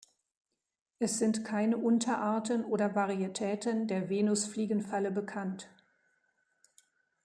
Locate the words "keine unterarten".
1.45-2.65